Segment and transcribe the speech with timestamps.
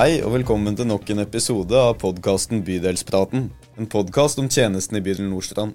[0.00, 3.50] Hei og velkommen til nok en episode av podkasten Bydelspraten.
[3.76, 5.74] En podkast om tjenesten i bydelen Nordstrand.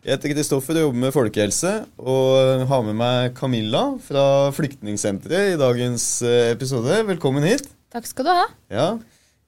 [0.00, 4.22] Jeg heter Kristoffer og jobber med folkehelse, og har med meg Camilla fra
[4.56, 6.96] Flyktningsenteret i dagens eh, episode.
[7.10, 7.66] Velkommen hit.
[7.92, 8.46] Takk skal du ha.
[8.72, 8.86] Ja,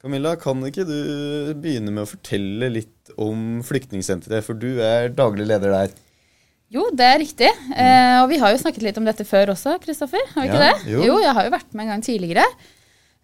[0.04, 5.46] Camilla, kan ikke du begynne med å fortelle litt om Flyktningsenteret, for du er daglig
[5.48, 5.94] leder der.
[6.68, 7.48] Jo, det er riktig.
[7.72, 10.28] Eh, og vi har jo snakket litt om dette før også, Kristoffer.
[10.34, 10.92] Har vi ikke det?
[10.92, 11.08] jo.
[11.08, 12.44] jo, jeg har jo vært med en gang tidligere.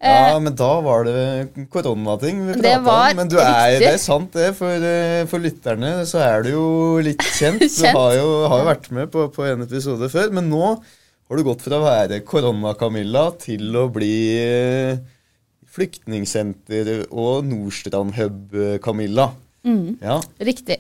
[0.03, 3.17] Ja, men da var det koronating vi Eh, prata var om.
[3.17, 4.51] Men du er, det er sant, det.
[4.59, 6.67] For, eh, for lytterne så er du jo
[7.03, 7.61] litt kjent.
[7.65, 10.31] Du har jo, har jo vært med på, på en episode før.
[10.37, 14.99] Men nå har du gått fra å være korona-Camilla til å bli eh,
[15.77, 19.31] flyktningsenter og Nordstrand-hub-Camilla.
[19.67, 20.21] Mm, Ja.
[20.41, 20.79] riktig.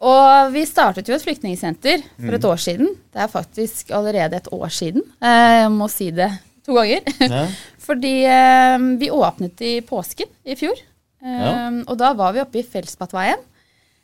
[0.00, 2.34] Og vi startet jo et flyktningsenter for Mm.
[2.34, 2.88] et år siden.
[3.12, 5.02] Det er faktisk allerede et år siden.
[5.22, 6.30] Eh, Jeg må si det
[6.70, 7.04] to ganger.
[7.26, 7.44] ja.
[7.90, 10.78] Fordi eh, vi åpnet i påsken i fjor.
[11.20, 11.54] Eh, Ja.
[11.90, 13.40] Og da var vi oppe i Felsbattveien.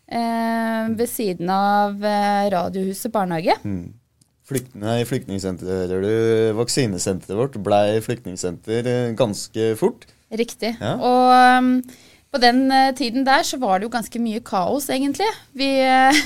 [0.07, 3.57] Eh, ved siden av eh, Radiohuset barnehage.
[3.67, 3.95] Mm.
[4.47, 6.53] Flykt, nei, flyktningsenteret.
[6.55, 10.07] Vaksinesenteret vårt blei flyktningsenter eh, ganske fort.
[10.31, 10.75] Riktig.
[10.83, 10.93] Ja.
[11.03, 11.73] Og um,
[12.35, 12.67] på den
[12.99, 15.27] tiden der så var det jo ganske mye kaos, egentlig.
[15.59, 15.69] Vi,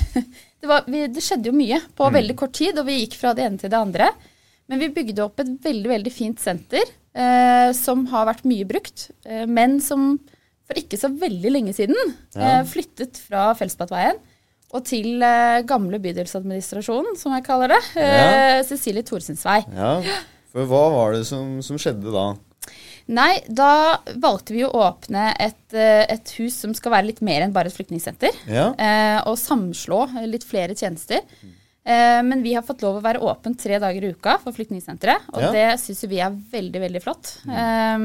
[0.61, 2.17] det, var, vi, det skjedde jo mye på Mm.
[2.19, 4.11] veldig kort tid, og vi gikk fra det ene til det andre.
[4.71, 6.85] Men vi bygde opp et veldig veldig fint senter
[7.19, 10.13] eh, som har vært mye brukt, eh, men som
[10.71, 11.99] for ikke så veldig lenge siden
[12.37, 12.61] Ja.
[12.61, 14.21] eh, flyttet fra Felsbattveien
[14.71, 17.81] og til eh, gamle bydelsadministrasjonen, som jeg kaller det.
[17.99, 19.59] Eh, Cecilie Thorsens vei.
[19.75, 19.97] Ja,
[20.53, 22.29] For hva var det som, som skjedde da?
[23.11, 27.43] Nei, da valgte vi å åpne et, eh, et hus som skal være litt mer
[27.43, 28.31] enn bare et flyktningsenter.
[28.47, 31.19] Ja, Eh, og samslå litt flere tjenester.
[31.43, 35.25] Eh, men vi har fått lov å være åpent tre dager i uka for flyktningsenteret.
[35.33, 35.51] Og Ja.
[35.55, 37.31] det syns vi er veldig, veldig flott.
[37.49, 37.99] Eh,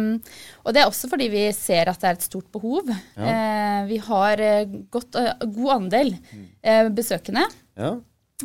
[0.63, 2.89] og det er også fordi vi ser at det er et stort behov.
[3.17, 7.45] Eh, vi har eh, godt, uh, god andel uh, besøkende.
[7.77, 7.97] ja.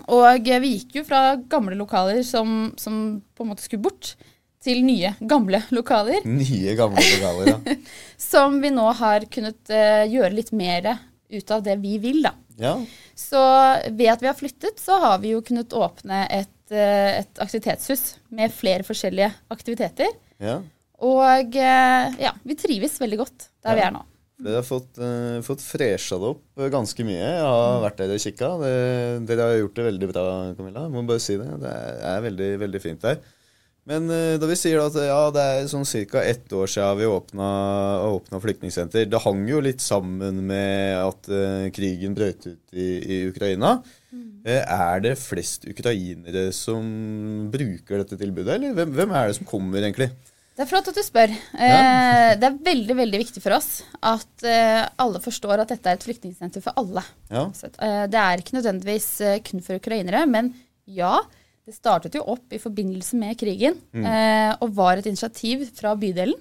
[0.07, 4.13] Og eh, vi gikk jo fra gamle lokaler som, som på en måte skulle bort,
[4.63, 6.21] til nye, gamle lokaler.
[6.29, 7.77] Nye, gamle lokaler, ja.
[8.31, 10.91] Som vi nå har kunnet eh, gjøre litt mer
[11.33, 12.35] ut av det vi vil, da.
[12.61, 12.75] Ja.
[13.19, 13.41] Så
[13.91, 18.21] ved at vi har flyttet, så har vi jo kunnet åpne et, eh, et aktivitetshus
[18.35, 20.15] med flere forskjellige aktiviteter.
[20.43, 20.61] ja.
[21.01, 24.03] Og eh, ja, vi trives veldig godt der vi er nå.
[24.41, 27.19] Dere har fått, uh, fått fresha det opp ganske mye.
[27.21, 28.51] Jeg har vært der og kikka.
[29.29, 30.23] Dere har gjort det veldig bra,
[30.57, 30.85] Camilla.
[30.87, 31.49] Jeg må bare si det.
[31.61, 33.19] Det er, er veldig, veldig fint der.
[33.91, 36.23] Men eh, da vi sier at ja, det er sånn ca.
[36.23, 37.49] ett år siden vi åpna,
[38.07, 43.17] åpna flyktningsenter Det hang jo litt sammen med at uh, krigen brøt ut i, i
[43.31, 43.81] Ukraina.
[44.47, 46.87] Eh, er det flest ukrainere som
[47.51, 50.09] bruker dette tilbudet, eller hvem, hvem er det som kommer, egentlig?
[50.55, 51.35] Det er flott at du spør.
[51.57, 51.83] Ja.
[52.37, 53.69] det er veldig veldig viktig for oss
[54.05, 54.45] at
[55.01, 57.05] alle forstår at dette er et flyktningsenter for alle.
[57.33, 57.47] Ja.
[57.55, 59.09] Det er ikke nødvendigvis
[59.47, 60.51] kun for ukrainere, men
[60.85, 61.15] ja,
[61.71, 66.39] det startet jo opp i forbindelse med krigen eh, og var et initiativ fra bydelen.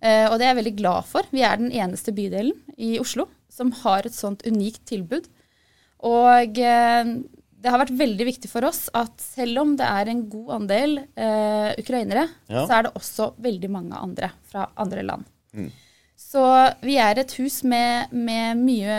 [0.00, 1.26] Eh, og det er jeg veldig glad for.
[1.34, 5.26] Vi er den eneste bydelen i Oslo som har et sånt unikt tilbud.
[6.06, 7.10] Og eh,
[7.60, 10.96] det har vært veldig viktig for oss at selv om det er en god andel
[11.02, 12.64] eh, ukrainere, Ja.
[12.64, 15.28] så er det også veldig mange andre fra andre land.
[15.52, 15.68] Mm.
[16.20, 16.42] Så
[16.84, 18.96] vi er et hus med, med mye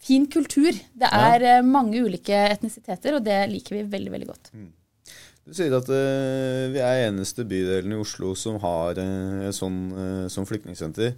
[0.00, 0.72] fin kultur.
[0.72, 1.62] Det er ja.
[1.66, 4.52] mange ulike etnisiteter, og det liker vi veldig, veldig godt.
[5.50, 10.28] Du sier at uh, vi er eneste bydelen i Oslo som har uh, sånn, uh,
[10.30, 11.16] sånn flyktningsenter.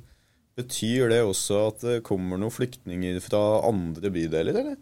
[0.57, 4.79] Betyr det også at det kommer noen flyktninger fra andre bydeler, eller?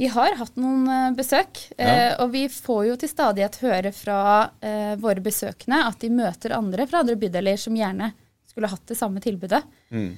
[0.00, 2.16] Vi har hatt noen besøk, Ja.
[2.24, 4.16] og vi får jo til stadighet høre fra
[4.98, 8.10] våre besøkende at de møter andre fra andre bydeler som gjerne
[8.50, 9.62] skulle hatt det samme tilbudet.
[9.94, 10.10] Mm.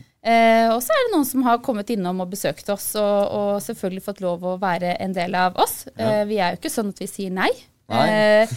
[0.72, 4.06] Og så er det noen som har kommet innom og besøkt oss, og, og selvfølgelig
[4.08, 5.82] fått lov å være en del av oss.
[5.92, 6.24] Ja.
[6.24, 7.52] Vi er jo ikke sånn at vi sier nei.
[7.88, 8.48] Eh,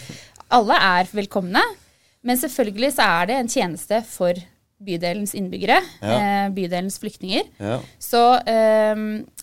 [0.50, 1.62] alle er velkomne.
[2.26, 4.34] Men selvfølgelig så er det en tjeneste for
[4.80, 6.14] bydelens innbyggere, Ja.
[6.16, 7.44] eh, bydelens flyktninger.
[7.60, 7.78] Ja.
[8.00, 8.94] Så eh,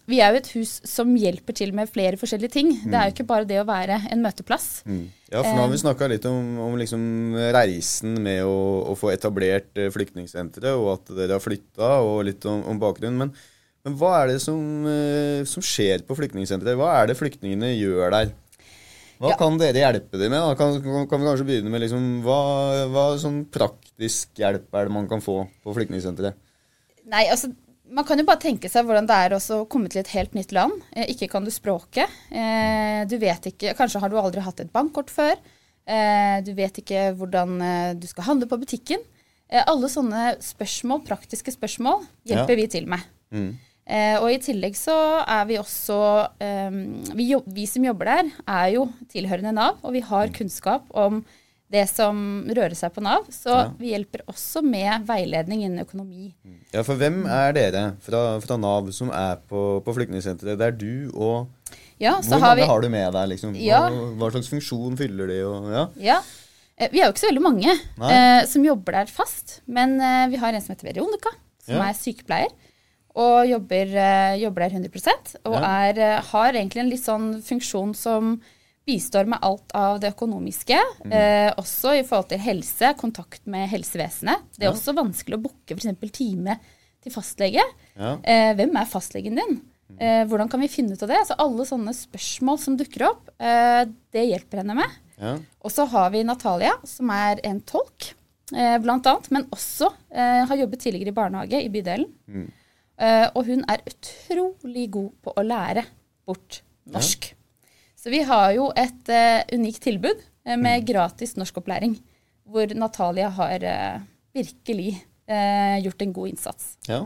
[0.09, 2.71] vi er jo et hus som hjelper til med flere forskjellige ting.
[2.85, 4.81] Det er jo ikke bare det å være en møteplass.
[4.85, 5.11] Mm.
[5.31, 8.57] ja, for nå har vi snakka litt om, om liksom reisen med å,
[8.93, 13.17] å få etablert eh, flyktningsenteret, og at dere har flytta, og litt om, om bakgrunnen.
[13.27, 13.33] Men,
[13.85, 16.77] men hva er det som, eh, som skjer på flyktningsenteret?
[16.81, 18.33] Hva er det flyktningene gjør der?
[19.19, 19.37] Hva Ja.
[19.39, 20.39] kan dere hjelpe dem med?
[20.39, 20.55] Da?
[20.59, 22.39] Kan, kan, kan vi kanskje begynne med liksom, hva,
[22.93, 26.35] hva sånn praktisk hjelp er det man kan få på flyktningsenteret?
[27.09, 27.49] Nei, altså,
[27.89, 30.51] man kan jo bare tenke seg hvordan det er å komme til et helt nytt
[30.53, 30.73] land.
[30.93, 32.11] Eh, ikke kan du språket.
[32.29, 35.37] Eh, du vet ikke, Kanskje har du aldri hatt et bankkort før.
[35.87, 38.99] Eh, du vet ikke hvordan eh, du skal handle på butikken.
[39.49, 42.59] Eh, alle sånne spørsmål, praktiske spørsmål, hjelper Ja.
[42.59, 42.99] vi til med.
[43.31, 43.53] Mm.
[43.87, 44.93] Eh, og i tillegg så
[45.23, 45.97] er vi også
[46.43, 46.71] eh,
[47.15, 50.07] vi, jobb, vi som jobber der, er jo tilhørende Nav, og vi Mm.
[50.09, 51.21] har kunnskap om
[51.71, 53.25] det som rører seg på Nav.
[53.31, 53.69] Så Ja.
[53.79, 56.33] vi hjelper også med veiledning innen økonomi.
[56.73, 60.57] Ja, for hvem er dere fra, fra Nav som er på, på flyktningsenteret?
[60.57, 61.47] Det er du og
[61.99, 63.53] Ja, så Hvor har vi har du med deg, liksom?
[63.55, 63.89] Hva, Ja.
[63.89, 65.41] hva slags funksjon fyller de?
[65.47, 65.87] Og, ja.
[65.97, 66.19] Ja.
[66.77, 67.71] Eh, Vi er jo ikke så veldig mange
[68.11, 71.31] eh, som jobber der fast, men eh, vi har en som heter Veronica,
[71.65, 72.51] som er sykepleier.
[73.17, 77.95] Og jobber, eh, jobber der 100 og er, eh, har egentlig en litt sånn funksjon
[77.97, 78.35] som
[78.87, 80.77] bistår med alt av det økonomiske.
[81.03, 81.11] Mm.
[81.11, 84.45] Eh, også i forhold til helse, kontakt med helsevesenet.
[84.57, 84.75] Det er Ja.
[84.77, 86.11] også vanskelig å booke f.eks.
[86.11, 86.59] time
[87.01, 87.63] til fastlege.
[87.97, 88.17] Ja.
[88.23, 89.61] Eh, hvem er fastlegen din?
[89.99, 91.25] Eh, hvordan kan vi finne ut av det?
[91.27, 94.89] Så alle sånne spørsmål som dukker opp, eh, det hjelper henne med.
[95.19, 95.37] Ja.
[95.63, 98.13] Og så har vi Natalia, som er en tolk,
[98.55, 102.05] eh, blant annet, men også eh, har jobbet tidligere i barnehage i bydelen.
[102.29, 102.51] Mm.
[102.97, 105.85] Eh, og hun er utrolig god på å lære
[106.27, 107.29] bort norsk.
[107.97, 111.97] Så vi har jo et uh, unikt tilbud uh, med gratis norskopplæring,
[112.47, 113.63] hvor Natalia har
[114.37, 116.67] virkelig gjort en god innsats.
[116.87, 117.01] Ja.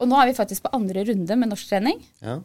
[0.00, 1.98] Og nå er vi faktisk på andre runde med norsktrening.
[2.24, 2.38] Ja.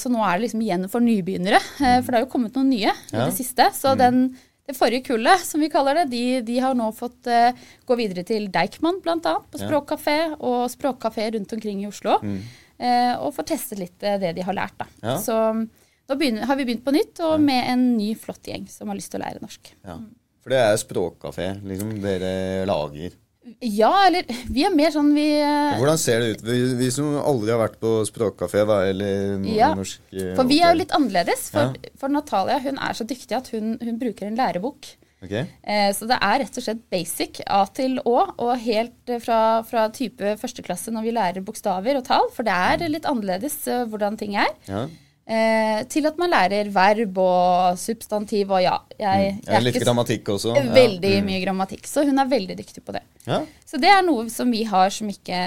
[0.00, 1.60] Så nå er det liksom igjen for nybegynnere.
[1.60, 3.66] Eh, for det har jo kommet noen nye i det siste.
[3.76, 4.30] Så den,
[4.68, 7.50] det forrige kullet, som vi kaller det, de, de har nå fått uh,
[7.88, 9.18] gå videre til Deichman bl.a.
[9.22, 9.66] på Ja.
[9.66, 12.18] språkkafé og språkkafé rundt omkring i Oslo.
[12.82, 14.76] Eh, og får testet litt uh, det de har lært.
[14.78, 14.86] Da.
[15.02, 15.16] Ja.
[15.22, 15.36] Så
[16.08, 18.98] da begynner, har vi begynt på nytt, og med en ny, flott gjeng som har
[18.98, 19.74] lyst til å lære norsk.
[19.86, 19.98] ja.
[20.42, 22.30] For det er språkkafé liksom, dere
[22.66, 23.12] lager.
[23.60, 24.22] Ja, eller
[24.54, 26.42] vi er mer sånn vi eh, Hvordan ser det ut?
[26.46, 30.46] Vi, vi som aldri har vært på språkkafé, da, eller no Ja, norsk eh, For
[30.46, 31.48] vi er jo litt annerledes.
[31.50, 31.92] For, Ja.
[31.98, 34.92] for Natalia hun er så dyktig at hun, hun bruker en lærebok.
[35.22, 35.34] Ok?
[35.34, 39.40] Eh, Så det er rett og slett basic A til Å, og helt eh, fra,
[39.66, 43.58] fra type førsteklasse når vi lærer bokstaver og tall, for det er litt annerledes
[43.90, 44.86] hvordan ting er, Ja.
[45.26, 48.78] Eh, til at man lærer verb og substantiv og ja.
[48.98, 50.56] Jeg, Jeg er litt grammatikk også.
[50.58, 50.64] Ja.
[50.74, 53.04] Veldig mye grammatikk, så hun er veldig dyktig på det.
[53.26, 53.42] Ja.
[53.66, 55.38] Så det er noe som vi har som ikke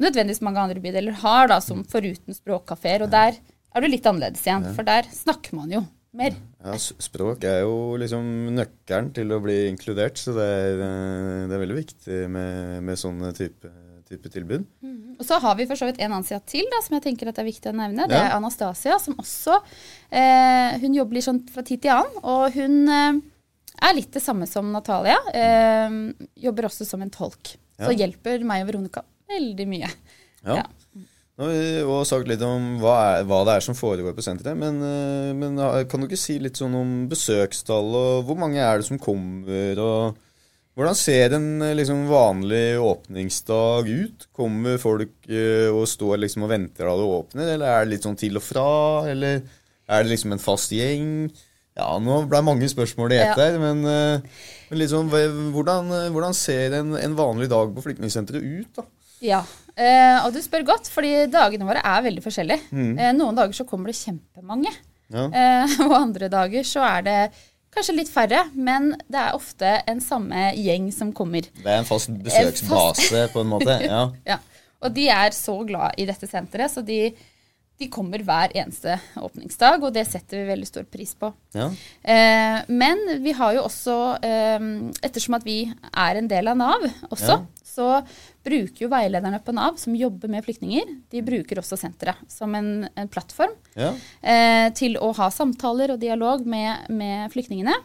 [0.00, 3.04] nødvendigvis mange andre bydeler har, da, som foruten språkkafeer.
[3.06, 5.84] Og der er det litt annerledes igjen, for der snakker man jo
[6.16, 6.34] mer.
[6.60, 8.24] Ja, språk er jo liksom
[8.56, 13.00] nøkkelen til å bli inkludert, så det er, eh, det er veldig viktig med, med
[13.00, 13.70] sånne type,
[14.10, 14.66] type tilbud.
[15.20, 17.38] Og så har vi for så vidt en ansatt til da, som jeg tenker at
[17.38, 18.08] det er viktig å nevne.
[18.10, 19.58] Det er Anastasia, som også
[20.10, 23.20] eh, Hun jobber litt sånn fra tid til annen, og hun eh,
[23.88, 25.18] er litt det samme som Natalia.
[25.34, 25.98] Eh,
[26.48, 27.54] jobber også som en tolk.
[27.80, 29.88] Så hjelper meg og Veronica veldig mye.
[30.44, 30.60] Ja.
[30.60, 30.66] Ja.
[31.40, 34.24] Nå har vi også sagt litt om hva, er, hva det er som foregår på
[34.24, 38.36] senteret, men, eh, men eh, kan du ikke si litt sånn om besøkstall, og hvor
[38.40, 40.18] mange er det som kommer, og
[40.80, 44.26] hvordan ser en eh, liksom, vanlig åpningsdag ut?
[44.36, 48.06] Kommer folk uh, og står liksom og venter da det åpner, eller er det litt
[48.06, 48.70] sånn til og fra,
[49.10, 51.28] eller er det liksom en fast gjeng?
[51.76, 53.36] Ja, nå ble det mange spørsmål i ett Ja.
[53.36, 55.12] der, men, uh, men liksom,
[55.52, 58.88] hvordan, hvordan ser en, en vanlig dag på flyktningsenteret ut, da?
[59.20, 62.70] Ja, uh, og du spør godt, fordi dagene våre er veldig forskjellige.
[62.72, 62.94] Mm.
[63.20, 64.72] Noen dager så kommer det kjempemange,
[65.12, 65.28] Ja.
[65.90, 67.20] og andre dager så er det
[67.74, 71.46] kanskje litt færre, men det er ofte en samme gjeng som kommer.
[71.54, 73.76] Det er en fast besøksbase, på en måte.
[73.90, 74.02] Ja.
[74.26, 74.38] Ja,
[74.80, 77.10] og de er så glad i dette senteret, så de,
[77.80, 81.32] de kommer hver eneste åpningsdag, og det setter vi veldig stor pris på.
[81.56, 81.70] ja.
[82.02, 83.96] Eh, men vi har jo også,
[84.26, 84.66] eh,
[85.06, 87.46] ettersom at vi er en del av Nav også, Ja.
[87.64, 88.04] så
[88.44, 92.88] bruker jo veilederne på Nav som jobber med flyktninger, de bruker også senteret som en,
[92.96, 93.94] en plattform ja.
[94.22, 97.76] eh, til å ha samtaler og dialog med, med flyktningene.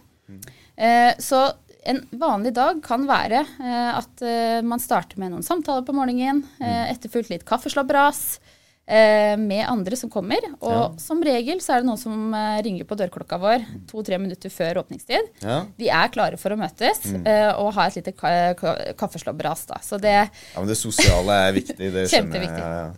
[0.75, 1.53] Eh, så
[1.85, 6.43] en vanlig dag kan være eh, at eh, man starter med noen samtaler på morgenen,
[6.59, 8.51] eh, etterfulgt litt kaffeslabberas eh,
[8.85, 10.43] med andre som kommer.
[10.59, 10.83] Og Ja.
[11.01, 14.83] som regel så er det noen som eh, ringer på dørklokka vår to-tre minutter før
[14.83, 15.31] åpningstid.
[15.41, 15.63] ja.
[15.77, 17.25] De er klare for å møtes mm.
[17.57, 19.79] og ha et lite ka ka.
[19.81, 21.91] Så det, Ja, men det sosiale er viktig.
[21.97, 22.05] Det.
[22.13, 22.61] Kjempeviktig.
[22.61, 22.93] Ja.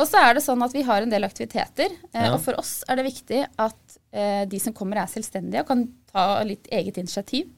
[0.00, 1.92] Og så er det sånn at vi har en del aktiviteter.
[2.14, 2.30] Eh.
[2.32, 5.84] Og for oss er det viktig at eh, de som kommer er selvstendige og kan
[6.12, 7.50] ta litt eget initiativ.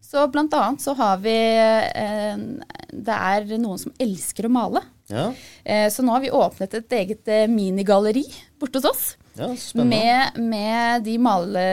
[0.00, 2.38] Så blant annet så har vi eh,
[2.88, 4.80] Det er noen som elsker å male.
[5.12, 5.32] Ja,
[5.64, 8.22] Eh, så nå har vi åpnet et eget eh, minigalleri
[8.60, 9.04] borte hos oss.
[9.36, 9.48] ja.
[9.84, 11.64] Med, med de male...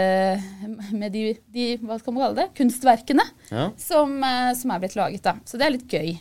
[0.91, 2.47] Med de, de hva skal man kalle det?
[2.57, 5.23] Kunstverkene Ja, som, eh, som er blitt laget.
[5.23, 5.35] da.
[5.45, 6.17] Så det er litt gøy.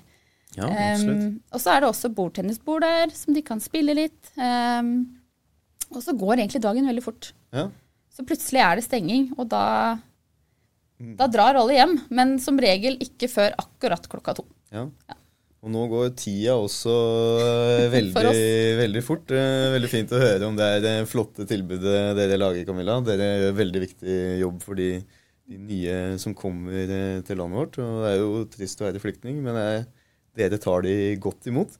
[0.56, 0.66] ja.
[0.98, 4.30] Um, og så er det også bordtennisbord der, som de kan spille litt.
[4.36, 4.92] Um,
[5.90, 7.32] og så går egentlig dagen veldig fort.
[7.54, 7.68] Ja.
[8.14, 9.98] Så plutselig er det stenging, og da,
[11.18, 11.96] da drar alle hjem.
[12.10, 14.46] Men som regel ikke før akkurat klokka to.
[14.74, 14.86] Ja.
[15.60, 16.92] Og nå går tida også
[17.44, 18.36] eh, veldig,
[18.80, 19.32] veldig fort.
[19.36, 22.96] Eh, veldig fint å høre om det er det flotte tilbudet dere lager, Camilla.
[23.04, 24.88] Dere gjør veldig viktig jobb for de,
[25.50, 27.78] de nye som kommer eh, til landet vårt.
[27.84, 29.84] Og det er jo trist å være flyktning, men jeg,
[30.40, 31.76] dere tar de godt imot.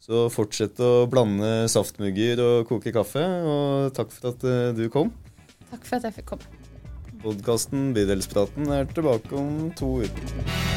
[0.00, 3.20] Så fortsett å blande saftmugger og koke kaffe.
[3.20, 4.48] Og takk for at
[4.78, 5.12] du kom.
[5.68, 6.60] Takk for at jeg fikk komme.
[7.20, 10.69] Podkasten Bydelspraten er tilbake om to uker.